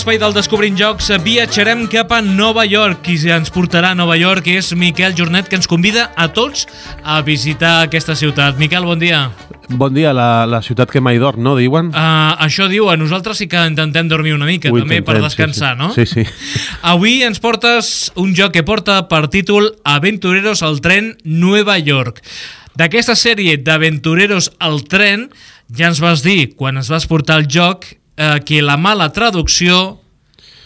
l'espai 0.00 0.16
del 0.16 0.32
Descobrint 0.32 0.78
Jocs 0.80 1.10
viatjarem 1.20 1.82
cap 1.92 2.14
a 2.16 2.22
Nova 2.24 2.62
York. 2.64 3.02
Qui 3.04 3.18
ens 3.28 3.50
portarà 3.52 3.90
a 3.92 3.96
Nova 3.98 4.14
York 4.16 4.46
és 4.48 4.70
Miquel 4.72 5.12
Jornet, 5.12 5.50
que 5.50 5.58
ens 5.58 5.68
convida 5.68 6.06
a 6.16 6.30
tots 6.32 6.62
a 7.04 7.18
visitar 7.20 7.82
aquesta 7.84 8.16
ciutat. 8.16 8.56
Miquel, 8.56 8.86
bon 8.88 8.96
dia. 8.96 9.26
Bon 9.68 9.92
dia, 9.92 10.14
la, 10.16 10.46
la 10.48 10.62
ciutat 10.64 10.88
que 10.88 11.02
mai 11.04 11.20
dorm, 11.20 11.42
no, 11.44 11.52
diuen? 11.58 11.92
Uh, 11.92 12.32
això 12.46 12.70
diu, 12.72 12.88
a 12.88 12.96
nosaltres 12.96 13.42
sí 13.42 13.48
que 13.50 13.60
intentem 13.68 14.08
dormir 14.08 14.32
una 14.38 14.48
mica, 14.48 14.72
Ho 14.72 14.80
també, 14.80 15.02
per 15.04 15.18
descansar, 15.20 15.76
sí, 15.76 15.76
sí. 15.76 15.84
no? 15.84 15.92
Sí, 15.92 16.08
sí. 16.08 16.64
Avui 16.80 17.20
ens 17.28 17.44
portes 17.44 18.08
un 18.16 18.32
joc 18.32 18.56
que 18.56 18.64
porta 18.64 19.02
per 19.12 19.26
títol 19.28 19.74
Aventureros 19.84 20.64
al 20.64 20.80
tren 20.80 21.12
Nueva 21.28 21.76
York. 21.76 22.24
D'aquesta 22.72 23.18
sèrie 23.20 23.60
d'Aventureros 23.60 24.54
al 24.64 24.80
tren 24.88 25.28
ja 25.76 25.92
ens 25.92 26.00
vas 26.00 26.24
dir, 26.24 26.54
quan 26.56 26.80
ens 26.80 26.88
vas 26.88 27.04
portar 27.10 27.36
el 27.42 27.50
joc, 27.52 27.84
eh, 28.20 28.40
que 28.44 28.60
la 28.60 28.76
mala 28.76 29.08
traducció 29.16 29.98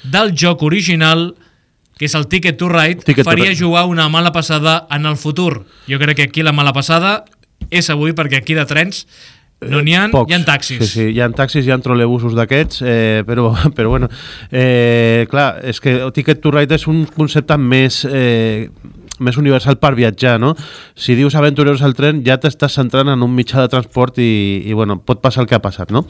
del 0.02 0.34
joc 0.34 0.66
original 0.66 1.30
que 1.94 2.08
és 2.08 2.14
el 2.18 2.26
Ticket 2.26 2.58
to 2.58 2.68
Ride, 2.68 3.04
Ticket 3.06 3.22
to 3.22 3.30
faria 3.30 3.52
Ride. 3.52 3.60
jugar 3.60 3.86
una 3.86 4.08
mala 4.10 4.32
passada 4.34 4.88
en 4.90 5.06
el 5.06 5.16
futur. 5.16 5.62
Jo 5.86 6.00
crec 6.02 6.16
que 6.18 6.26
aquí 6.26 6.42
la 6.42 6.52
mala 6.52 6.72
passada 6.74 7.24
és 7.70 7.88
avui, 7.90 8.12
perquè 8.12 8.40
aquí 8.42 8.56
de 8.58 8.66
trens 8.66 9.04
no 9.64 9.80
n'hi 9.80 9.94
ha, 9.94 10.08
Pocs. 10.12 10.30
hi 10.30 10.34
ha 10.34 10.40
taxis. 10.44 10.82
Sí, 10.82 10.88
sí, 10.90 11.04
hi 11.14 11.20
ha 11.22 11.28
taxis, 11.32 11.64
hi 11.64 11.72
ha 11.72 11.78
trolebusos 11.80 12.34
d'aquests, 12.36 12.82
eh, 12.82 13.22
però, 13.26 13.52
però 13.76 13.94
bueno, 13.94 14.10
eh, 14.50 15.24
clar, 15.30 15.60
és 15.64 15.80
que 15.80 15.96
Ticket 16.12 16.42
to 16.42 16.52
Ride 16.52 16.74
és 16.76 16.88
un 16.90 17.04
concepte 17.14 17.56
més, 17.56 18.02
eh, 18.10 18.68
més 19.22 19.38
universal 19.40 19.78
per 19.78 19.94
viatjar, 19.94 20.36
no? 20.42 20.52
Si 20.98 21.14
dius 21.14 21.38
aventureros 21.38 21.86
al 21.86 21.94
tren, 21.94 22.24
ja 22.26 22.40
t'estàs 22.42 22.74
centrant 22.74 23.14
en 23.14 23.22
un 23.22 23.32
mitjà 23.32 23.62
de 23.62 23.70
transport 23.72 24.18
i, 24.18 24.64
i 24.66 24.74
bueno, 24.74 24.98
pot 25.00 25.22
passar 25.22 25.44
el 25.46 25.48
que 25.48 25.56
ha 25.56 25.62
passat, 25.62 25.94
no? 25.94 26.04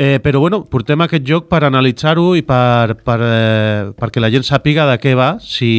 Eh, 0.00 0.20
però 0.22 0.38
bueno, 0.38 0.60
portem 0.70 1.00
aquest 1.02 1.24
joc 1.26 1.48
per 1.50 1.64
analitzar-ho 1.66 2.36
i 2.38 2.44
per, 2.46 2.94
per, 3.02 3.16
eh, 3.18 3.88
perquè 3.98 4.22
la 4.22 4.30
gent 4.30 4.44
sàpiga 4.46 4.84
de 4.86 4.94
què 5.02 5.16
va. 5.18 5.32
Si, 5.42 5.70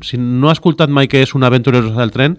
si 0.00 0.16
no 0.16 0.48
ha 0.48 0.54
escoltat 0.56 0.88
mai 0.88 1.04
què 1.04 1.20
és 1.26 1.34
un 1.36 1.44
aventureros 1.44 1.98
al 2.00 2.14
tren, 2.14 2.38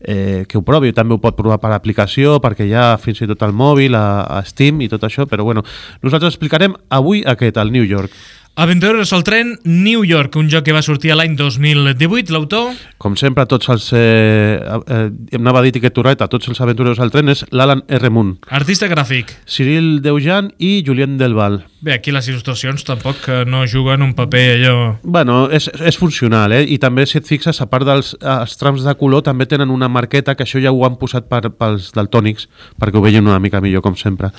eh, 0.00 0.46
que 0.48 0.56
ho 0.56 0.64
provi, 0.64 0.94
també 0.96 1.12
ho 1.12 1.20
pot 1.20 1.36
provar 1.36 1.58
per 1.60 1.74
aplicació, 1.76 2.38
perquè 2.40 2.64
hi 2.64 2.72
ha 2.72 2.96
fins 2.96 3.20
i 3.20 3.28
tot 3.28 3.44
al 3.44 3.52
mòbil, 3.52 3.92
a, 4.00 4.24
a 4.24 4.40
Steam 4.48 4.80
i 4.80 4.88
tot 4.88 5.04
això, 5.04 5.28
però 5.28 5.44
bueno, 5.44 5.60
nosaltres 6.00 6.32
explicarem 6.32 6.78
avui 6.88 7.20
aquest, 7.20 7.60
al 7.60 7.68
New 7.74 7.84
York. 7.84 8.16
Aventureros 8.54 9.14
al 9.14 9.24
tren 9.24 9.58
New 9.64 10.04
York, 10.04 10.36
un 10.36 10.50
joc 10.52 10.66
que 10.66 10.74
va 10.76 10.82
sortir 10.84 11.14
l'any 11.16 11.38
2018. 11.38 12.34
L'autor, 12.34 12.76
Com 13.00 13.16
sempre, 13.16 13.46
tots 13.48 13.70
els... 13.72 13.88
Eh, 13.96 14.60
eh, 14.60 15.08
anava 15.40 15.62
a 15.62 15.64
dir 15.64 15.72
Ticket 15.72 15.96
to 15.96 16.04
Ride, 16.04 16.20
a 16.20 16.28
tots 16.28 16.52
els 16.52 16.60
aventureros 16.60 17.00
al 17.00 17.10
tren 17.14 17.32
és 17.32 17.46
l'Alan 17.50 17.80
R. 17.88 18.12
Moon, 18.12 18.36
artista 18.52 18.92
gràfic. 18.92 19.32
Cyril 19.48 20.02
Deujan 20.04 20.52
i 20.60 20.82
Julien 20.84 21.16
Delval. 21.16 21.62
Bé, 21.82 21.96
aquí 21.96 22.12
les 22.14 22.28
il·lustracions 22.30 22.84
tampoc 22.86 23.24
eh, 23.26 23.40
no 23.42 23.64
juguen 23.66 24.04
un 24.04 24.12
paper 24.14 24.42
allò... 24.52 24.74
Bueno, 25.02 25.48
és, 25.50 25.66
és 25.82 25.96
funcional, 25.98 26.52
eh? 26.54 26.60
I 26.70 26.76
també, 26.78 27.02
si 27.10 27.16
et 27.18 27.26
fixes, 27.26 27.58
a 27.58 27.66
part 27.66 27.82
dels 27.88 28.12
els 28.22 28.54
trams 28.60 28.84
de 28.86 28.94
color, 29.00 29.24
també 29.26 29.48
tenen 29.50 29.72
una 29.74 29.88
marqueta, 29.90 30.36
que 30.38 30.46
això 30.46 30.62
ja 30.62 30.70
ho 30.70 30.84
han 30.86 30.94
posat 31.00 31.26
per, 31.26 31.40
pels 31.58 31.90
daltònics, 31.96 32.46
perquè 32.78 33.00
ho 33.00 33.02
vegin 33.02 33.26
una 33.26 33.40
mica 33.42 33.58
millor, 33.64 33.82
com 33.82 33.98
sempre. 33.98 34.30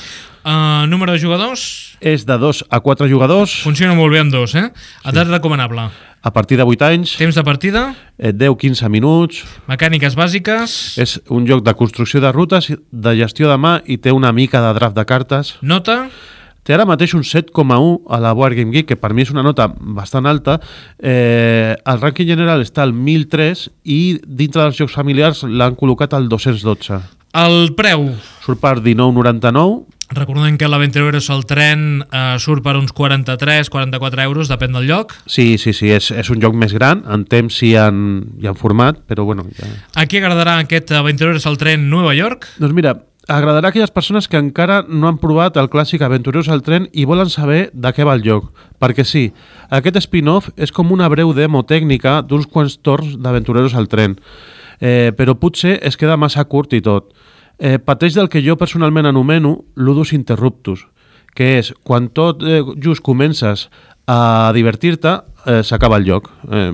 Uh, 0.47 0.87
número 0.87 1.11
de 1.11 1.19
jugadors, 1.19 1.97
És 1.99 2.23
de 2.27 2.37
2 2.39 2.63
a 2.71 2.79
4 2.83 3.07
jugadors, 3.11 3.59
funciona 3.67 3.95
molt 3.95 4.15
bé 4.15 4.23
amb 4.23 4.31
dos, 4.31 4.55
eh? 4.55 4.69
Edat 5.03 5.27
recomanable. 5.27 5.89
a 6.23 6.31
partir 6.31 6.55
de 6.55 6.63
8 6.63 6.85
anys, 6.87 7.17
Temps 7.19 7.35
de 7.35 7.43
partida, 7.43 7.89
eh, 8.17 8.31
10-15 8.31 8.87
minuts... 8.87 9.43
mecàniques 9.67 10.15
bàsiques, 10.15 10.95
És 10.95 11.19
un 11.27 11.43
joc 11.47 11.65
de 11.67 11.73
construcció 11.75 12.21
de 12.23 12.31
rutes, 12.31 12.71
de 12.91 13.15
gestió 13.19 13.51
de 13.51 13.57
mà 13.59 13.81
i 13.83 13.97
té 13.99 14.15
una 14.15 14.31
mica 14.31 14.63
de 14.63 14.71
draft 14.79 14.95
de 14.95 15.03
cartes. 15.03 15.57
nota, 15.61 16.07
Té 16.63 16.75
ara 16.75 16.85
mateix 16.87 17.11
un 17.17 17.25
7,1 17.27 17.97
a 18.07 18.19
la 18.23 18.31
Board 18.35 18.55
Game 18.55 18.71
Geek, 18.71 18.93
que 18.93 18.99
per 18.99 19.11
mi 19.13 19.25
és 19.25 19.31
una 19.33 19.43
nota 19.43 19.67
bastant 19.67 20.29
alta. 20.29 20.59
Eh, 20.99 21.75
el 21.75 21.99
rànquing 21.99 22.29
general 22.29 22.63
està 22.63 22.85
al 22.87 22.95
1003 22.95 23.67
i 23.83 23.99
dintre 24.23 24.63
dels 24.63 24.79
jocs 24.79 24.95
familiars 24.95 25.43
l'han 25.43 25.75
col·locat 25.79 26.15
al 26.15 26.29
212. 26.31 27.01
el 27.33 27.73
preu. 27.75 28.13
Surt 28.45 28.61
per 28.61 28.77
19,99. 28.79 29.93
Recordem 30.13 30.59
que 30.61 30.67
l'Aventureros 30.69 31.29
al 31.33 31.43
tren 31.49 32.03
eh, 32.05 32.35
surt 32.39 32.63
per 32.63 32.75
uns 32.77 32.93
43-44 32.93 34.23
euros, 34.23 34.51
depèn 34.51 34.75
del 34.77 34.85
lloc. 34.87 35.15
Sí, 35.25 35.57
sí, 35.57 35.73
sí, 35.73 35.89
és, 35.89 36.11
és 36.11 36.29
un 36.29 36.41
joc 36.43 36.53
més 36.55 36.75
gran, 36.75 37.01
en 37.09 37.25
temps 37.25 37.57
i 37.65 37.73
en, 37.79 38.03
i 38.39 38.47
en 38.47 38.59
format, 38.59 39.01
però 39.09 39.25
bueno... 39.25 39.47
Ja. 39.57 39.71
A 39.97 40.05
qui 40.07 40.21
agradarà 40.21 40.59
aquest 40.61 40.93
Aventureros 40.93 41.47
al 41.49 41.57
tren 41.57 41.89
Nova 41.89 42.13
York? 42.15 42.45
Doncs 42.61 42.77
mira, 42.77 42.93
agradarà 43.27 43.67
a 43.67 43.71
aquelles 43.71 43.91
persones 43.91 44.27
que 44.27 44.37
encara 44.37 44.83
no 44.87 45.07
han 45.07 45.17
provat 45.21 45.55
el 45.57 45.69
clàssic 45.71 46.01
Aventureros 46.03 46.49
al 46.51 46.61
tren 46.61 46.89
i 46.91 47.05
volen 47.07 47.29
saber 47.31 47.69
de 47.73 47.91
què 47.95 48.03
va 48.03 48.15
el 48.17 48.23
joc. 48.25 48.49
Perquè 48.83 49.05
sí, 49.07 49.29
aquest 49.71 50.01
spin-off 50.03 50.51
és 50.57 50.73
com 50.75 50.91
una 50.91 51.07
breu 51.09 51.33
demo 51.33 51.63
tècnica 51.63 52.21
d'uns 52.21 52.49
quants 52.51 52.77
torns 52.83 53.15
d'Aventureros 53.15 53.75
al 53.75 53.87
tren, 53.87 54.17
eh, 54.81 55.11
però 55.15 55.37
potser 55.39 55.79
es 55.81 55.97
queda 55.97 56.19
massa 56.19 56.43
curt 56.43 56.73
i 56.73 56.81
tot. 56.83 57.13
Eh, 57.59 57.77
pateix 57.79 58.15
del 58.17 58.29
que 58.29 58.43
jo 58.43 58.57
personalment 58.57 59.07
anomeno 59.07 59.63
ludus 59.75 60.11
interruptus, 60.13 60.87
que 61.33 61.57
és 61.59 61.71
quan 61.83 62.09
tot 62.09 62.43
eh, 62.43 62.61
just 62.75 63.01
comences 63.05 63.69
a 64.05 64.51
divertir-te, 64.53 65.21
eh, 65.45 65.61
s'acaba 65.63 65.97
el 65.97 66.05
joc. 66.07 66.29
Eh, 66.51 66.71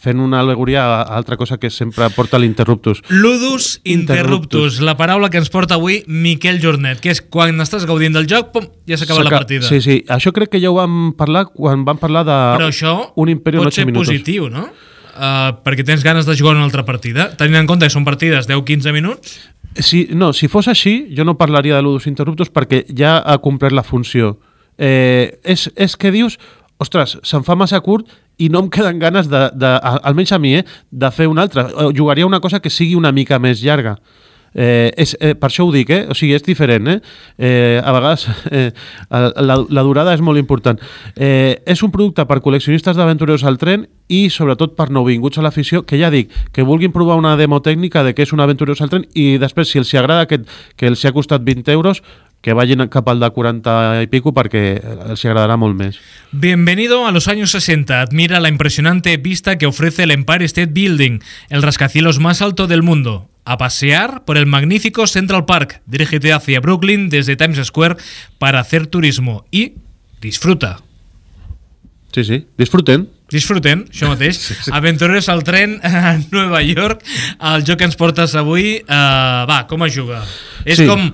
fent 0.00 0.20
una 0.20 0.40
alegoria 0.40 0.84
a 0.86 1.16
altra 1.16 1.36
cosa 1.36 1.58
que 1.58 1.70
sempre 1.70 2.08
porta 2.10 2.38
l'interruptus. 2.38 3.02
Ludus 3.08 3.80
interruptus, 3.84 3.86
Interruptus. 3.86 4.80
la 4.80 4.96
paraula 4.96 5.30
que 5.30 5.38
ens 5.38 5.50
porta 5.50 5.74
avui 5.74 6.02
Miquel 6.06 6.60
Jornet, 6.62 7.00
que 7.00 7.10
és 7.10 7.20
quan 7.22 7.60
estàs 7.60 7.86
gaudint 7.86 8.14
del 8.14 8.26
joc, 8.30 8.52
pum, 8.54 8.66
ja 8.86 8.96
s'acaba 8.96 9.24
la 9.24 9.30
partida. 9.30 9.66
Sí, 9.68 9.80
sí, 9.80 10.04
això 10.08 10.32
crec 10.32 10.50
que 10.54 10.60
ja 10.62 10.70
ho 10.70 10.76
vam 10.78 11.12
parlar 11.18 11.46
quan 11.52 11.84
vam 11.84 11.98
parlar 11.98 12.24
de 12.28 12.36
Però 12.58 12.68
això 12.70 12.94
un 13.16 13.28
imperi 13.32 13.58
pot 13.58 13.72
8 13.72 13.74
ser 13.80 13.86
minuts. 13.86 14.08
positiu, 14.08 14.48
no? 14.50 14.68
Uh, 15.16 15.54
perquè 15.64 15.82
tens 15.84 16.02
ganes 16.04 16.26
de 16.28 16.34
jugar 16.36 16.54
una 16.58 16.64
altra 16.68 16.84
partida. 16.84 17.30
Tenint 17.36 17.62
en 17.62 17.66
compte 17.66 17.86
que 17.88 17.94
són 17.94 18.04
partides 18.04 18.48
10-15 18.48 18.92
minuts, 18.92 19.38
Si, 19.76 20.06
no, 20.16 20.30
si 20.32 20.48
fos 20.48 20.68
així, 20.72 21.10
jo 21.12 21.24
no 21.28 21.34
parlaria 21.36 21.76
de 21.76 21.82
ludus 21.84 22.06
interruptus 22.08 22.48
perquè 22.48 22.86
ja 22.96 23.18
ha 23.20 23.34
complert 23.44 23.74
la 23.76 23.82
funció. 23.84 24.38
Eh, 24.78 25.38
és, 25.44 25.66
és 25.76 25.96
que 26.00 26.10
dius, 26.12 26.38
ostres, 26.82 27.16
se'm 27.24 27.44
fa 27.46 27.56
massa 27.56 27.80
curt 27.80 28.10
i 28.38 28.50
no 28.52 28.64
em 28.64 28.70
queden 28.72 29.00
ganes, 29.00 29.30
de, 29.32 29.46
de, 29.56 29.72
almenys 30.02 30.34
a 30.36 30.38
mi, 30.38 30.56
eh, 30.58 30.64
de 30.90 31.10
fer 31.10 31.28
una 31.28 31.46
altra. 31.46 31.68
Eh, 31.70 31.90
Jugaria 31.96 32.26
una 32.26 32.40
cosa 32.40 32.60
que 32.60 32.70
sigui 32.70 32.94
una 32.94 33.12
mica 33.12 33.38
més 33.38 33.64
llarga. 33.64 33.96
Eh, 34.58 34.90
és, 34.96 35.14
eh, 35.20 35.34
per 35.36 35.50
això 35.50 35.66
ho 35.66 35.72
dic, 35.72 35.90
eh? 35.92 36.06
o 36.08 36.14
sigui, 36.16 36.32
és 36.32 36.42
diferent. 36.42 36.88
Eh? 36.88 37.00
Eh, 37.36 37.80
a 37.84 37.92
vegades 37.92 38.24
eh, 38.50 38.70
la, 39.10 39.58
la 39.68 39.84
durada 39.84 40.14
és 40.16 40.22
molt 40.24 40.40
important. 40.40 40.80
Eh, 41.12 41.60
és 41.68 41.82
un 41.84 41.92
producte 41.92 42.24
per 42.24 42.40
col·leccionistes 42.40 42.96
d'aventureros 42.96 43.44
al 43.44 43.60
tren 43.60 43.84
i 44.08 44.30
sobretot 44.32 44.72
per 44.78 44.88
nouvinguts 44.88 45.36
a 45.36 45.44
l'afició, 45.44 45.82
que 45.84 46.00
ja 46.00 46.08
dic, 46.14 46.32
que 46.56 46.64
vulguin 46.64 46.94
provar 46.94 47.18
una 47.20 47.34
demo 47.36 47.60
tècnica 47.60 48.04
de 48.06 48.14
què 48.16 48.24
és 48.24 48.32
un 48.32 48.40
aventureros 48.40 48.80
al 48.80 48.92
tren 48.92 49.04
i 49.12 49.34
després, 49.42 49.68
si 49.68 49.82
els 49.82 49.92
agrada 49.92 50.24
aquest, 50.24 50.48
que 50.76 50.88
els 50.88 51.04
ha 51.04 51.12
costat 51.12 51.44
20 51.44 51.76
euros, 51.76 52.00
que 52.40 52.52
vagin 52.54 52.86
cap 52.88 53.08
al 53.10 53.18
de 53.18 53.28
40 53.34 54.02
i 54.04 54.08
pico 54.12 54.30
perquè 54.34 54.76
els 55.10 55.22
hi 55.24 55.28
agradarà 55.30 55.56
molt 55.58 55.74
més. 55.78 55.96
Bienvenido 56.30 57.06
a 57.06 57.10
los 57.10 57.26
años 57.28 57.50
60. 57.50 58.00
Admira 58.02 58.38
la 58.40 58.48
impresionante 58.48 59.16
vista 59.16 59.58
que 59.58 59.66
ofrece 59.66 60.04
el 60.04 60.12
Empire 60.12 60.44
State 60.44 60.70
Building, 60.72 61.18
el 61.48 61.62
rascacielos 61.62 62.20
más 62.20 62.42
alto 62.42 62.66
del 62.66 62.82
mundo. 62.82 63.28
A 63.44 63.58
pasear 63.58 64.24
por 64.24 64.36
el 64.38 64.46
magnífico 64.46 65.06
Central 65.06 65.44
Park. 65.44 65.80
Dirígete 65.86 66.32
hacia 66.32 66.60
Brooklyn 66.60 67.08
desde 67.08 67.36
Times 67.36 67.64
Square 67.66 67.96
para 68.38 68.60
hacer 68.60 68.86
turismo 68.88 69.44
y 69.50 69.74
disfruta. 70.20 70.80
Sí, 72.12 72.24
sí, 72.24 72.46
disfruten. 72.58 73.08
Disfruten, 73.30 73.84
això 73.90 74.06
mateix. 74.08 74.38
Sí, 74.46 74.54
sí. 74.54 74.70
Aventureros 74.72 75.28
al 75.28 75.42
tren 75.44 75.80
a 75.82 76.14
Nova 76.30 76.62
York. 76.62 77.02
El 77.42 77.64
joc 77.66 77.78
que 77.82 77.88
ens 77.90 77.98
portes 77.98 78.34
avui, 78.38 78.76
uh, 78.86 79.42
va, 79.50 79.64
com 79.66 79.82
es 79.86 79.94
juga? 79.98 80.22
És 80.64 80.78
Sí. 80.78 80.86
com 80.86 81.10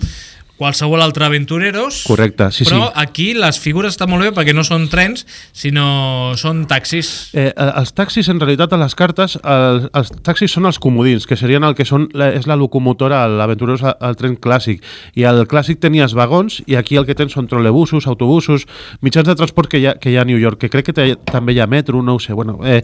qualsevol 0.62 1.02
altre 1.02 1.26
Aventureros, 1.26 2.04
Correcte, 2.06 2.50
sí, 2.54 2.64
però 2.64 2.86
sí. 2.86 2.92
aquí 3.02 3.28
les 3.34 3.58
figures 3.58 3.96
estan 3.96 4.10
molt 4.12 4.22
bé 4.22 4.30
perquè 4.34 4.54
no 4.54 4.62
són 4.66 4.86
trens, 4.92 5.24
sinó 5.56 6.36
són 6.38 6.64
taxis. 6.70 7.32
Eh, 7.34 7.50
els 7.50 7.90
taxis, 7.96 8.28
en 8.30 8.38
realitat, 8.38 8.72
a 8.72 8.78
les 8.80 8.94
cartes, 8.98 9.34
els, 9.42 9.88
els 9.98 10.12
taxis 10.22 10.54
són 10.54 10.68
els 10.70 10.78
comodins, 10.82 11.26
que 11.26 11.38
serien 11.38 11.66
el 11.66 11.74
que 11.78 11.86
són, 11.88 12.06
la, 12.14 12.30
és 12.36 12.46
la 12.50 12.56
locomotora, 12.60 13.24
l'aventureros 13.30 13.82
al 13.90 14.18
tren 14.20 14.36
clàssic. 14.38 14.84
I 15.18 15.26
al 15.28 15.42
clàssic 15.50 15.82
tenies 15.82 16.14
vagons, 16.18 16.60
i 16.70 16.78
aquí 16.78 16.98
el 17.00 17.08
que 17.08 17.16
tens 17.18 17.34
són 17.34 17.50
trolebusos, 17.50 18.06
autobusos, 18.06 18.68
mitjans 19.02 19.28
de 19.28 19.36
transport 19.38 19.72
que 19.72 19.82
hi 19.82 19.88
ha, 19.90 19.96
que 19.98 20.12
hi 20.12 20.18
ha 20.18 20.22
a 20.22 20.28
New 20.28 20.38
York, 20.38 20.60
que 20.62 20.70
crec 20.70 20.90
que 20.90 20.96
té, 20.96 21.08
també 21.32 21.56
hi 21.56 21.62
ha 21.62 21.66
metro, 21.70 22.04
no 22.06 22.16
ho 22.18 22.22
sé, 22.22 22.36
bueno. 22.38 22.60
Eh, 22.62 22.80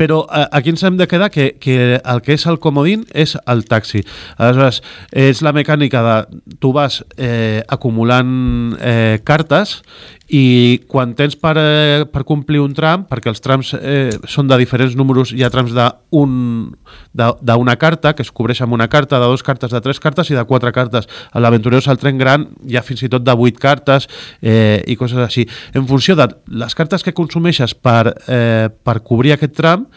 però 0.00 0.24
eh, 0.26 0.46
aquí 0.50 0.74
ens 0.74 0.82
hem 0.86 0.98
de 0.98 1.06
quedar 1.10 1.30
que, 1.30 1.52
que 1.62 2.00
el 2.00 2.24
que 2.26 2.34
és 2.34 2.46
el 2.50 2.58
comodín 2.58 3.06
és 3.14 3.36
el 3.46 3.64
taxi. 3.70 4.02
Aleshores, 4.36 4.82
és 5.14 5.44
la 5.46 5.54
mecànica 5.54 6.02
de... 6.06 6.18
Tu 6.60 6.72
vas 6.74 7.00
eh, 7.20 7.62
acumulant 7.68 8.76
eh, 8.80 9.20
cartes 9.24 9.82
i 10.30 10.78
quan 10.88 11.14
tens 11.18 11.34
per, 11.36 11.56
eh, 11.58 12.04
per 12.06 12.22
complir 12.24 12.60
un 12.62 12.72
tram, 12.74 13.04
perquè 13.10 13.28
els 13.32 13.40
trams 13.42 13.74
eh, 13.74 14.10
són 14.30 14.46
de 14.48 14.56
diferents 14.60 14.94
números, 14.96 15.32
hi 15.34 15.42
ha 15.42 15.50
trams 15.50 15.72
d'una 15.74 17.76
carta, 17.82 18.12
que 18.14 18.22
es 18.22 18.30
cobreix 18.30 18.60
amb 18.62 18.78
una 18.78 18.86
carta, 18.88 19.18
de 19.18 19.26
dues 19.26 19.42
cartes, 19.42 19.74
de 19.74 19.80
tres 19.82 20.00
cartes 20.00 20.30
i 20.30 20.38
de 20.38 20.44
quatre 20.46 20.72
cartes. 20.72 21.08
A 21.32 21.42
l'Aventureros 21.42 21.88
al 21.90 21.98
tren 21.98 22.18
gran 22.18 22.46
hi 22.66 22.76
ha 22.78 22.86
fins 22.86 23.02
i 23.02 23.10
tot 23.10 23.26
de 23.26 23.34
vuit 23.36 23.58
cartes 23.58 24.06
eh, 24.40 24.80
i 24.86 24.96
coses 24.96 25.18
així. 25.18 25.48
En 25.74 25.86
funció 25.90 26.16
de 26.16 26.28
les 26.46 26.74
cartes 26.78 27.02
que 27.02 27.16
consumeixes 27.16 27.74
per, 27.74 28.14
eh, 28.30 28.70
per 28.70 29.00
cobrir 29.02 29.34
aquest 29.34 29.58
tram, 29.58 29.88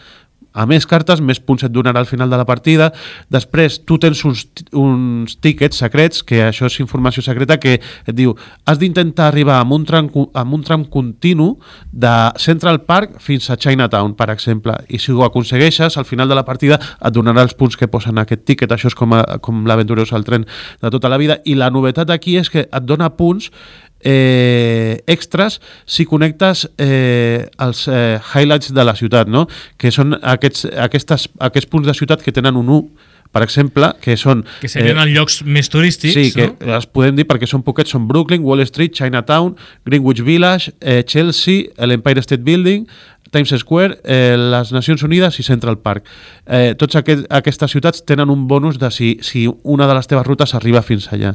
a 0.54 0.66
més 0.70 0.86
cartes, 0.86 1.20
més 1.20 1.40
punts 1.42 1.66
et 1.66 1.72
donarà 1.74 2.00
al 2.00 2.08
final 2.08 2.30
de 2.30 2.38
la 2.38 2.46
partida. 2.46 2.92
Després, 3.34 3.80
tu 3.84 3.98
tens 3.98 4.22
uns, 4.24 4.44
uns 4.70 5.34
tíquets 5.42 5.82
secrets, 5.82 6.22
que 6.22 6.44
això 6.46 6.68
és 6.70 6.78
informació 6.80 7.24
secreta, 7.26 7.58
que 7.58 7.80
et 7.80 8.14
diu 8.14 8.36
has 8.64 8.78
d'intentar 8.78 9.28
arribar 9.32 9.58
amb 9.60 9.74
un, 9.74 9.86
tram, 9.88 10.08
amb 10.14 10.54
un 10.54 10.62
tram 10.64 10.86
continu 10.86 11.56
de 11.90 12.14
Central 12.38 12.84
Park 12.86 13.18
fins 13.24 13.50
a 13.50 13.58
Chinatown, 13.58 14.14
per 14.14 14.30
exemple. 14.30 14.76
I 14.88 15.02
si 15.02 15.12
ho 15.12 15.24
aconsegueixes, 15.26 15.98
al 15.98 16.06
final 16.06 16.30
de 16.30 16.38
la 16.38 16.46
partida 16.46 16.78
et 16.78 17.14
donarà 17.14 17.42
els 17.42 17.56
punts 17.58 17.76
que 17.76 17.90
posen 17.90 18.22
aquest 18.22 18.46
tíquet. 18.46 18.70
Això 18.70 18.92
és 18.92 18.98
com, 18.98 19.16
a, 19.18 19.24
com 19.42 19.64
l'aventurós 19.66 20.14
al 20.14 20.24
tren 20.24 20.46
de 20.46 20.94
tota 20.94 21.10
la 21.10 21.18
vida. 21.18 21.40
I 21.44 21.58
la 21.58 21.72
novetat 21.74 22.14
aquí 22.14 22.38
és 22.38 22.52
que 22.52 22.68
et 22.68 22.86
dona 22.86 23.10
punts 23.18 23.50
eh, 24.04 25.02
extras 25.06 25.60
si 25.86 26.04
connectes 26.04 26.68
eh, 26.78 27.48
els 27.58 27.88
eh, 27.88 28.20
highlights 28.20 28.74
de 28.76 28.84
la 28.84 28.94
ciutat, 28.94 29.30
no? 29.32 29.46
que 29.80 29.90
són 29.94 30.14
aquests, 30.20 30.68
aquestes, 30.86 31.26
aquests 31.48 31.70
punts 31.72 31.88
de 31.88 31.96
ciutat 31.96 32.22
que 32.22 32.34
tenen 32.36 32.60
un 32.60 32.70
1 32.70 33.10
per 33.34 33.42
exemple, 33.42 33.88
que 33.98 34.14
són... 34.14 34.44
Que 34.62 34.68
serien 34.70 34.94
eh, 34.94 35.08
els 35.08 35.10
llocs 35.16 35.40
més 35.42 35.66
turístics, 35.66 36.14
sí, 36.14 36.28
que 36.36 36.52
no? 36.52 36.76
els 36.76 36.86
podem 36.86 37.16
dir 37.18 37.24
perquè 37.26 37.48
són 37.50 37.64
poquets, 37.66 37.90
són 37.90 38.04
Brooklyn, 38.06 38.44
Wall 38.46 38.62
Street, 38.68 38.94
Chinatown, 38.94 39.56
Greenwich 39.88 40.22
Village, 40.22 40.70
eh, 40.78 41.00
Chelsea, 41.02 41.72
l'Empire 41.82 42.22
State 42.22 42.46
Building, 42.46 42.86
Times 43.34 43.50
Square, 43.58 43.98
eh, 44.04 44.36
les 44.38 44.70
Nacions 44.70 45.02
Unides 45.02 45.40
i 45.42 45.42
Central 45.42 45.80
Park. 45.82 46.06
Eh, 46.46 46.76
tots 46.78 46.94
aquest, 47.00 47.26
aquestes 47.34 47.74
ciutats 47.74 48.04
tenen 48.06 48.30
un 48.30 48.46
bonus 48.46 48.78
de 48.78 48.92
si, 48.94 49.16
si 49.26 49.48
una 49.64 49.88
de 49.90 49.98
les 49.98 50.06
teves 50.06 50.28
rutes 50.28 50.54
arriba 50.54 50.84
fins 50.86 51.10
allà. 51.10 51.34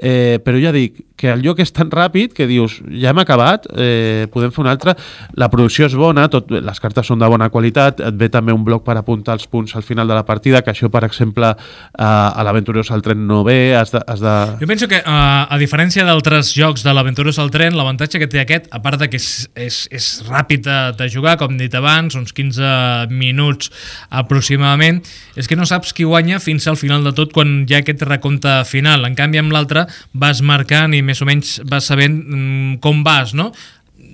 Eh, 0.00 0.40
però 0.42 0.58
ja 0.58 0.72
dic 0.74 0.98
que 1.20 1.28
el 1.34 1.42
lloc 1.44 1.60
és 1.60 1.72
tan 1.76 1.90
ràpid 1.92 2.32
que 2.36 2.46
dius, 2.48 2.78
ja 2.96 3.12
hem 3.12 3.20
acabat, 3.20 3.66
eh, 3.76 4.26
podem 4.32 4.52
fer 4.54 4.62
un 4.64 4.70
altre. 4.72 4.94
La 5.36 5.50
producció 5.52 5.84
és 5.90 5.96
bona, 5.98 6.26
tot, 6.32 6.48
les 6.50 6.80
cartes 6.80 7.06
són 7.06 7.20
de 7.20 7.28
bona 7.28 7.50
qualitat, 7.52 8.00
et 8.00 8.16
ve 8.16 8.30
també 8.32 8.54
un 8.56 8.64
bloc 8.64 8.86
per 8.86 8.96
apuntar 8.96 9.36
els 9.36 9.46
punts 9.50 9.76
al 9.76 9.84
final 9.84 10.08
de 10.08 10.16
la 10.16 10.24
partida, 10.24 10.62
que 10.64 10.72
això, 10.72 10.88
per 10.88 11.04
exemple, 11.04 11.52
a, 11.52 12.10
a 12.30 12.46
l'Aventurós 12.46 12.90
al 12.94 13.04
tren 13.04 13.26
no 13.28 13.42
ve, 13.44 13.74
has 13.76 13.92
de... 13.92 14.00
Has 14.08 14.24
de... 14.24 14.34
Jo 14.62 14.70
penso 14.70 14.88
que, 14.88 15.02
uh, 15.04 15.44
a 15.44 15.58
diferència 15.60 16.06
d'altres 16.08 16.54
jocs 16.56 16.84
de 16.86 16.94
l'Aventurós 16.96 17.38
al 17.42 17.52
tren, 17.52 17.76
l'avantatge 17.76 18.22
que 18.22 18.30
té 18.30 18.40
aquest, 18.40 18.70
a 18.72 18.80
part 18.80 19.00
de 19.02 19.10
que 19.12 19.20
és, 19.20 19.28
és, 19.54 19.82
és 19.92 20.08
ràpid 20.30 20.64
de, 20.64 20.78
de 20.96 21.10
jugar, 21.12 21.36
com 21.40 21.58
dit 21.60 21.74
abans, 21.76 22.16
uns 22.16 22.32
15 22.36 23.12
minuts 23.12 23.68
aproximadament, 24.08 25.02
és 25.36 25.50
que 25.50 25.58
no 25.58 25.68
saps 25.68 25.92
qui 25.96 26.08
guanya 26.08 26.40
fins 26.40 26.66
al 26.70 26.80
final 26.80 27.04
de 27.04 27.12
tot 27.16 27.34
quan 27.36 27.60
hi 27.66 27.76
ha 27.76 27.82
aquest 27.84 28.06
recompte 28.08 28.56
final. 28.68 29.04
En 29.04 29.18
canvi, 29.18 29.40
amb 29.42 29.52
l'altre 29.52 29.84
vas 30.16 30.40
marcant 30.40 30.96
i 30.96 31.04
més 31.10 31.20
o 31.20 31.28
menys 31.28 31.58
vas 31.68 31.90
sabent 31.90 32.16
mm, 32.16 32.80
com 32.84 33.04
vas, 33.06 33.34
no? 33.36 33.50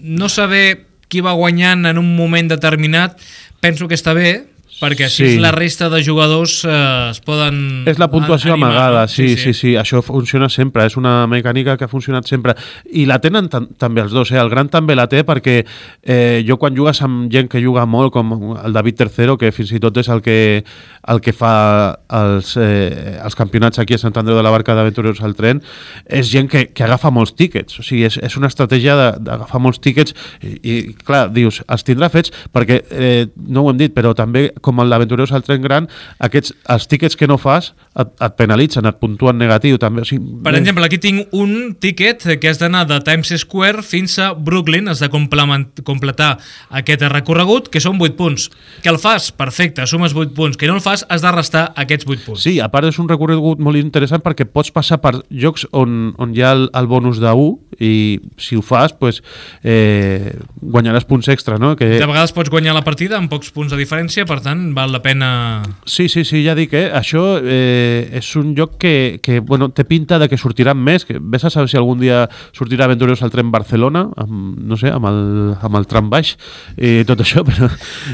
No 0.02 0.30
saber 0.32 0.86
qui 1.06 1.22
va 1.22 1.36
guanyant 1.38 1.86
en 1.92 2.00
un 2.00 2.08
moment 2.16 2.48
determinat 2.50 3.20
penso 3.62 3.88
que 3.88 3.96
està 3.98 4.14
bé, 4.16 4.46
perquè 4.80 5.06
així 5.06 5.24
Sí. 5.34 5.38
la 5.40 5.50
resta 5.52 5.88
de 5.88 6.02
jugadors 6.04 6.64
eh, 6.68 7.10
es 7.10 7.20
poden 7.24 7.84
És 7.88 7.98
la 7.98 8.10
puntuació 8.10 8.52
animar, 8.52 8.70
amagada, 8.70 9.02
no? 9.02 9.08
sí, 9.08 9.36
sí, 9.36 9.54
sí, 9.54 9.74
això 9.76 10.02
funciona 10.04 10.48
sempre, 10.52 10.84
és 10.86 10.96
una 11.00 11.26
mecànica 11.26 11.76
que 11.78 11.84
ha 11.84 11.88
funcionat 11.88 12.26
sempre. 12.28 12.54
I 12.92 13.06
la 13.08 13.18
tenen 13.20 13.48
tam 13.48 13.68
també 13.78 14.02
els 14.02 14.12
dos, 14.12 14.30
eh? 14.32 14.38
el 14.40 14.50
gran 14.52 14.68
també 14.68 14.94
la 14.94 15.06
té 15.08 15.22
perquè 15.24 15.64
eh, 16.02 16.42
jo 16.46 16.58
quan 16.60 16.76
jugues 16.76 17.00
amb 17.02 17.30
gent 17.32 17.48
que 17.48 17.62
juga 17.62 17.86
molt, 17.86 18.12
com 18.12 18.56
el 18.62 18.72
David 18.76 19.00
III, 19.06 19.36
que 19.40 19.52
fins 19.52 19.72
i 19.72 19.80
tot 19.80 19.96
és 19.96 20.08
el 20.12 20.20
que, 20.22 20.62
el 21.08 21.20
que 21.24 21.32
fa 21.32 21.96
els, 22.08 22.52
eh, 22.60 23.16
els 23.22 23.34
campionats 23.38 23.78
aquí 23.80 23.94
a 23.96 23.98
Sant 23.98 24.16
Andreu 24.16 24.36
de 24.36 24.42
la 24.44 24.50
Barca 24.52 24.74
d'Aventureros 24.76 25.22
al 25.24 25.34
tren, 25.38 25.62
és 26.04 26.28
gent 26.30 26.50
que, 26.52 26.66
que 26.74 26.84
agafa 26.84 27.10
molts 27.10 27.32
tíquets, 27.34 27.80
o 27.80 27.82
sigui, 27.86 28.04
és, 28.10 28.18
és 28.22 28.36
una 28.36 28.48
estratègia 28.52 28.96
de- 28.96 29.12
d'agafar 29.24 29.60
molts 29.62 29.80
tíquets 29.80 30.12
i, 30.42 30.52
i, 30.62 30.76
clar, 31.06 31.30
dius, 31.32 31.62
els 31.66 31.82
tindrà 31.86 32.10
fets 32.12 32.30
perquè, 32.52 32.82
eh, 32.90 33.26
no 33.48 33.64
ho 33.64 33.70
hem 33.72 33.80
dit, 33.80 33.94
però 33.96 34.12
també 34.14 34.50
com 34.66 34.82
el 34.82 34.90
d'Aventureros 34.90 35.32
al 35.36 35.44
tren 35.46 35.62
gran, 35.64 35.86
aquests, 36.18 36.54
els 36.74 36.88
tíquets 36.90 37.16
que 37.18 37.28
no 37.30 37.38
fas 37.38 37.72
et, 37.94 38.10
et 38.10 38.36
penalitzen, 38.38 38.86
et 38.88 38.98
puntuen 39.00 39.38
negatiu 39.38 39.78
també. 39.82 40.02
O 40.02 40.08
sigui, 40.08 40.40
Per 40.44 40.54
exemple, 40.58 40.84
aquí 40.86 40.98
tinc 41.02 41.34
un 41.36 41.76
tiquet 41.80 42.26
que 42.40 42.50
has 42.50 42.60
d'anar 42.60 42.84
de 42.90 42.98
Times 43.06 43.32
Square 43.42 43.84
fins 43.86 44.18
a 44.22 44.32
Brooklyn, 44.34 44.90
has 44.90 45.02
de 45.02 45.10
completar 45.10 46.36
aquest 46.70 47.06
recorregut, 47.12 47.70
que 47.72 47.82
són 47.82 48.00
8 48.02 48.16
punts. 48.18 48.48
Que 48.82 48.90
el 48.92 48.98
fas, 49.02 49.30
perfecte, 49.32 49.86
sumes 49.86 50.14
8 50.16 50.34
punts. 50.36 50.58
Que 50.58 50.68
no 50.70 50.78
el 50.78 50.84
fas, 50.84 51.06
has 51.08 51.22
de 51.24 51.32
restar 51.34 51.66
aquests 51.76 52.08
8 52.08 52.26
punts. 52.26 52.42
Sí, 52.46 52.58
a 52.60 52.68
part 52.72 52.88
és 52.88 52.98
un 53.02 53.08
recorregut 53.10 53.62
molt 53.62 53.78
interessant 53.80 54.24
perquè 54.24 54.48
pots 54.48 54.72
passar 54.74 55.00
per 55.02 55.16
llocs 55.30 55.66
on, 55.76 56.12
on 56.22 56.34
hi 56.34 56.44
ha 56.44 56.54
el, 56.56 56.68
el 56.76 56.90
bonus 56.90 57.20
de 57.22 57.32
1 57.32 57.80
i 57.82 57.92
si 58.40 58.56
ho 58.56 58.62
fas, 58.64 58.94
pues, 58.96 59.20
eh, 59.66 60.32
guanyaràs 60.62 61.06
punts 61.08 61.28
extra, 61.32 61.58
no? 61.60 61.74
Que... 61.76 61.96
De 62.00 62.08
vegades 62.08 62.32
pots 62.36 62.52
guanyar 62.52 62.74
la 62.76 62.84
partida 62.86 63.18
amb 63.20 63.30
pocs 63.32 63.52
punts 63.54 63.74
de 63.74 63.80
diferència, 63.80 64.24
per 64.28 64.40
tant, 64.44 64.55
val 64.76 64.92
la 64.92 65.00
pena... 65.02 65.62
Sí, 65.84 66.08
sí, 66.08 66.24
sí, 66.24 66.42
ja 66.44 66.54
dic, 66.58 66.74
eh? 66.76 66.86
això 66.94 67.36
eh, 67.40 68.08
és 68.18 68.28
un 68.38 68.54
lloc 68.56 68.76
que, 68.82 69.18
que 69.22 69.40
bueno, 69.40 69.70
té 69.74 69.86
pinta 69.88 70.18
de 70.22 70.28
que 70.30 70.38
sortiran 70.40 70.78
més, 70.78 71.06
que 71.08 71.18
vés 71.20 71.46
a 71.46 71.52
saber 71.52 71.70
si 71.72 71.78
algun 71.80 72.02
dia 72.02 72.24
sortirà 72.56 72.86
Aventureros 72.86 73.22
al 73.22 73.32
tren 73.34 73.50
Barcelona, 73.54 74.06
amb, 74.16 74.58
no 74.66 74.78
sé, 74.80 74.92
amb 74.92 75.10
el, 75.10 75.20
amb 75.60 75.80
el 75.80 75.88
tram 75.90 76.10
baix 76.12 76.36
i 76.76 77.00
tot 77.08 77.24
això, 77.24 77.44
però... 77.48 77.70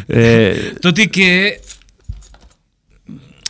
Eh, 0.08 0.78
Tot 0.82 0.98
i 1.02 1.08
que 1.12 1.30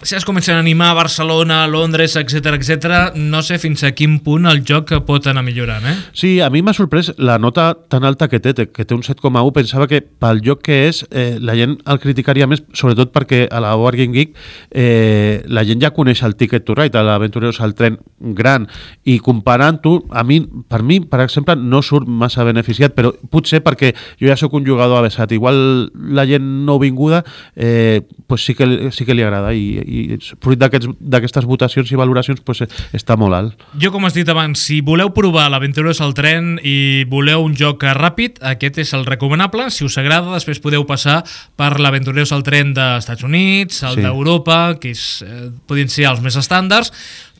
si 0.03 0.17
es 0.17 0.25
comencen 0.25 0.57
a 0.57 0.61
animar 0.61 0.91
a 0.91 0.95
Barcelona, 0.95 1.63
a 1.65 1.69
Londres, 1.69 2.17
etc 2.17 2.57
etc, 2.57 3.15
no 3.15 3.43
sé 3.43 3.59
fins 3.63 3.85
a 3.85 3.93
quin 3.95 4.19
punt 4.25 4.49
el 4.51 4.63
joc 4.67 4.91
pot 5.07 5.27
anar 5.31 5.45
millorant, 5.47 5.85
eh? 5.87 5.95
Sí, 6.17 6.33
a 6.43 6.51
mi 6.51 6.63
m'ha 6.63 6.75
sorprès 6.75 7.13
la 7.19 7.39
nota 7.39 7.73
tan 7.89 8.05
alta 8.05 8.29
que 8.29 8.41
té, 8.43 8.55
que 8.55 8.85
té 8.85 8.95
un 8.95 9.05
7,1. 9.07 9.53
Pensava 9.55 9.87
que 9.91 10.03
pel 10.03 10.43
lloc 10.43 10.63
que 10.67 10.89
és, 10.89 11.05
eh, 11.11 11.39
la 11.41 11.55
gent 11.59 11.77
el 11.87 12.01
criticaria 12.03 12.49
més, 12.51 12.65
sobretot 12.75 13.13
perquè 13.15 13.45
a 13.51 13.61
la 13.63 13.75
Board 13.79 14.01
Game 14.01 14.17
Geek 14.17 14.35
eh, 14.71 15.43
la 15.47 15.65
gent 15.69 15.83
ja 15.83 15.93
coneix 15.95 16.23
el 16.27 16.37
Ticket 16.37 16.67
to 16.67 16.75
Ride, 16.79 17.03
l'Aventureros 17.03 17.61
al 17.63 17.77
tren 17.79 17.99
gran, 18.19 18.67
i 19.05 19.19
comparant-ho, 19.23 19.95
a 20.11 20.25
mi, 20.27 20.41
per 20.43 20.83
mi, 20.83 21.01
per 21.01 21.23
exemple, 21.23 21.57
no 21.57 21.83
surt 21.83 22.09
massa 22.09 22.45
beneficiat, 22.49 22.97
però 22.97 23.13
potser 23.31 23.63
perquè 23.63 23.93
jo 24.21 24.31
ja 24.31 24.39
sóc 24.41 24.55
un 24.59 24.67
jugador 24.67 24.99
avesat. 25.03 25.33
Igual 25.33 25.91
la 25.95 26.27
gent 26.27 26.44
no 26.67 26.79
vinguda 26.82 27.23
eh, 27.56 28.03
pues 28.27 28.44
sí, 28.44 28.55
que, 28.55 28.91
sí 28.91 29.05
que 29.05 29.15
li 29.15 29.23
agrada 29.23 29.53
i, 29.55 29.82
i 29.93 30.19
fruit 30.43 30.58
d'aquestes 30.58 31.44
votacions 31.49 31.91
i 31.93 31.99
valoracions 32.01 32.41
pues, 32.44 32.63
està 32.96 33.17
molt 33.20 33.37
alt. 33.37 33.67
Jo, 33.79 33.93
com 33.93 34.06
has 34.08 34.17
dit 34.17 34.29
abans, 34.32 34.58
si 34.58 34.81
voleu 34.84 35.13
provar 35.15 35.49
l'Aventureros 35.53 36.01
al 36.05 36.15
tren 36.17 36.55
i 36.65 37.05
voleu 37.11 37.44
un 37.44 37.56
joc 37.58 37.84
ràpid, 37.99 38.41
aquest 38.55 38.79
és 38.84 38.94
el 38.96 39.05
recomanable. 39.08 39.69
Si 39.70 39.84
us 39.84 39.99
agrada, 40.01 40.32
després 40.34 40.63
podeu 40.65 40.87
passar 40.89 41.20
per 41.58 41.75
l'Aventureros 41.81 42.32
al 42.32 42.44
tren 42.46 42.72
dels 42.77 43.05
Estats 43.05 43.27
Units, 43.27 43.82
el 43.82 43.96
Sí. 43.99 44.01
d'Europa, 44.06 44.79
que 44.81 44.91
és, 44.96 45.22
eh, 45.27 45.51
podien 45.67 45.89
ser 45.89 46.06
els 46.08 46.20
més 46.25 46.37
estàndards, 46.37 46.93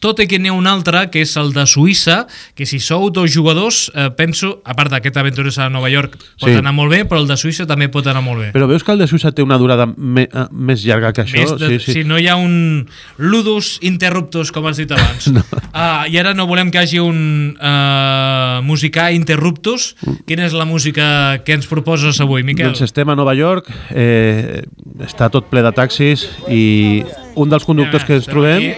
tot 0.03 0.19
i 0.19 0.27
que 0.27 0.41
n'hi 0.43 0.51
ha 0.51 0.57
un 0.57 0.67
altre, 0.67 1.05
que 1.15 1.23
és 1.23 1.33
el 1.39 1.53
de 1.55 1.63
Suïssa, 1.71 2.25
que 2.59 2.67
si 2.67 2.81
sou 2.83 3.09
dos 3.15 3.31
jugadors, 3.31 3.85
eh, 3.95 4.09
penso, 4.19 4.57
a 4.67 4.75
part 4.75 4.91
d'aquest 4.91 5.17
Aventureros 5.21 5.59
a 5.63 5.69
Nova 5.71 5.91
York, 5.93 6.17
pot 6.41 6.51
Sí. 6.51 6.57
anar 6.59 6.73
molt 6.75 6.91
bé, 6.91 7.05
però 7.07 7.21
el 7.23 7.29
de 7.29 7.37
Suïssa 7.39 7.67
també 7.71 7.89
pot 7.89 8.07
anar 8.11 8.23
molt 8.23 8.41
bé. 8.41 8.51
Però 8.53 8.67
veus 8.67 8.83
que 8.83 8.93
el 8.93 8.99
de 8.99 9.07
Suïssa 9.07 9.33
té 9.33 9.43
una 9.43 9.59
durada 9.59 9.87
me, 9.87 10.23
eh, 10.27 10.47
més 10.51 10.83
llarga 10.85 11.13
que 11.13 11.23
això? 11.23 11.39
Més 11.39 11.55
de, 11.59 11.79
sí, 11.79 11.85
sí. 11.85 11.93
Si 12.01 12.05
no 12.05 12.19
hi 12.19 12.27
ha 12.27 12.37
un 12.37 12.89
ludus 13.19 13.79
interruptus, 13.83 14.51
com 14.53 14.67
has 14.67 14.77
dit 14.83 14.91
abans. 14.91 15.29
no. 15.37 15.41
uh, 15.73 16.05
I 16.11 16.19
ara 16.19 16.35
no 16.35 16.47
volem 16.51 16.71
que 16.71 16.79
hi 16.79 16.83
hagi 16.83 16.99
un 16.99 17.57
uh, 17.61 18.61
musicar 18.67 19.13
interruptus. 19.15 19.95
Quina 20.27 20.47
és 20.47 20.53
la 20.53 20.65
música 20.67 21.43
que 21.47 21.55
ens 21.55 21.67
proposes 21.71 22.19
avui, 22.21 22.43
Miquel? 22.43 22.73
Doncs 22.73 22.83
estem 22.83 23.09
a 23.09 23.15
Nova 23.15 23.35
York, 23.39 23.71
eh, 23.91 24.63
està 25.07 25.31
tot 25.31 25.47
ple 25.51 25.63
de 25.63 25.73
taxis 25.73 26.27
i 26.51 27.05
un 27.35 27.49
dels 27.49 27.65
conductors 27.65 28.05
que 28.05 28.19
ens 28.21 28.29
trobem 28.29 28.69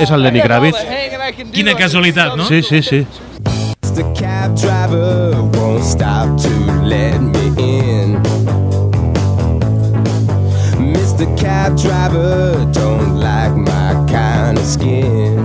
és 0.00 0.10
el 0.10 0.22
Lenny 0.24 0.42
Kravitz. 0.44 0.80
Quina 1.52 1.74
casualitat, 1.78 2.36
no? 2.36 2.48
Sí, 2.48 2.62
sí, 2.62 2.82
sí. 2.82 3.06
The 3.94 4.02
cab 4.18 4.56
driver 4.56 5.30
won't 5.54 5.84
stop 5.84 6.36
to 6.42 6.50
let 6.82 7.20
me 7.20 7.46
in. 7.62 8.18
Mr. 10.92 11.26
Cab 11.38 11.76
Driver 11.76 12.68
don't 12.72 13.20
like 13.20 13.54
my 13.54 13.94
kind 14.10 14.58
of 14.58 14.64
skin. 14.64 15.44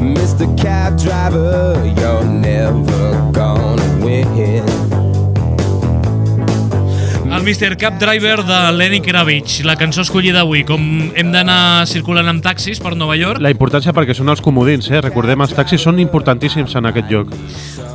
Mr. 0.00 0.46
Cab 0.56 0.98
Driver, 0.98 1.74
you're 2.00 2.24
never 2.24 3.30
gonna 3.32 4.04
win. 4.04 4.71
El 7.42 7.48
Mr. 7.48 7.76
Cab 7.76 7.98
Driver 7.98 8.44
de 8.44 8.72
Lenny 8.72 9.00
Kravitz, 9.00 9.64
la 9.64 9.74
cançó 9.74 10.02
escollida 10.04 10.44
avui. 10.44 10.60
Com 10.62 10.84
hem 11.18 11.32
d'anar 11.34 11.88
circulant 11.90 12.28
amb 12.30 12.38
taxis 12.44 12.78
per 12.78 12.92
Nova 12.94 13.16
York, 13.18 13.42
La 13.42 13.50
importància 13.50 13.90
perquè 13.92 14.14
són 14.14 14.30
els 14.30 14.38
comodins, 14.40 14.86
eh? 14.94 15.00
Recordem, 15.02 15.42
els 15.42 15.50
taxis 15.56 15.82
són 15.82 15.98
importantíssims 15.98 16.76
en 16.78 16.86
aquest 16.86 17.10
lloc. 17.10 17.34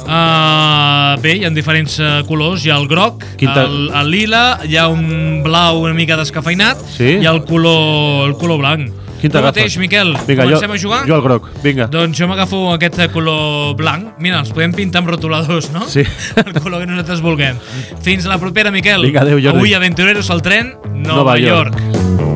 Uh, 0.04 1.16
bé, 1.24 1.38
hi 1.40 1.46
ha 1.48 1.54
diferents 1.56 1.96
uh, 2.04 2.26
colors. 2.28 2.66
Hi 2.68 2.74
ha 2.76 2.78
el 2.82 2.90
groc, 2.92 3.24
Quinta- 3.40 3.64
el, 3.70 3.88
el 3.96 4.12
lila, 4.12 4.44
hi 4.68 4.76
ha 4.76 4.90
un 4.92 5.40
blau 5.48 5.80
una 5.86 5.96
mica 5.96 6.20
descafeinat 6.20 6.84
Sí? 6.98 7.14
i 7.24 7.26
el 7.32 7.46
color, 7.48 8.28
el 8.28 8.36
color 8.36 8.60
blanc. 8.60 8.92
Quin 9.22 9.34
tu 9.34 9.42
mateix, 9.42 9.78
Miquel, 9.82 10.14
Vinga, 10.28 10.46
jo, 10.46 10.58
comencem 10.58 10.72
a 10.76 10.78
jugar? 10.78 11.02
jo 11.10 11.16
el 11.18 11.24
groc, 11.26 11.50
vinga. 11.64 11.88
Doncs 11.92 12.20
jo 12.20 12.28
m'agafo 12.30 12.62
aquest 12.76 13.00
de 13.02 13.10
color 13.14 13.74
blanc. 13.80 14.14
Mira, 14.22 14.44
els 14.44 14.54
podem 14.54 14.76
pintar 14.78 15.02
amb 15.02 15.10
rotuladors, 15.16 15.72
no? 15.74 15.88
Sí. 15.90 16.06
El 16.46 16.54
color 16.62 16.84
que 16.84 16.92
nosaltres 16.92 17.26
vulguem. 17.26 17.58
Fins 18.06 18.28
a 18.28 18.36
la 18.36 18.40
propera, 18.42 18.72
Miquel. 18.72 19.06
Vinga, 19.10 19.26
adéu, 19.26 19.42
Jordi. 19.42 19.58
Avui, 19.58 19.74
Aventureros 19.78 20.30
al 20.30 20.46
tren, 20.46 20.76
Nova, 20.94 21.24
Nova 21.24 21.40
York. 21.42 21.78
York. 21.78 22.27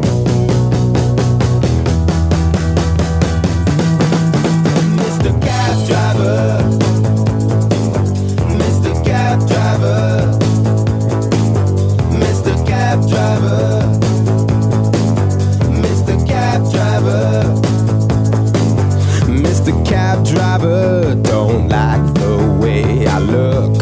Don't 21.16 21.68
like 21.68 22.14
the 22.14 22.58
way 22.62 23.06
I 23.06 23.20
look. 23.20 23.76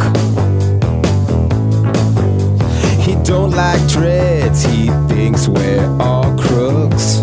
He 3.00 3.16
don't 3.24 3.52
like 3.52 3.88
dreads, 3.88 4.64
he 4.64 4.88
thinks 5.08 5.48
we're 5.48 5.88
all 6.00 6.36
crooks. 6.38 7.22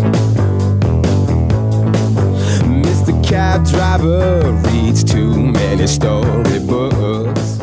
Mr. 2.63 3.13
Cab 3.21 3.65
Driver 3.65 4.53
reads 4.71 5.03
too 5.03 5.35
many 5.35 5.85
storybooks. 5.87 7.56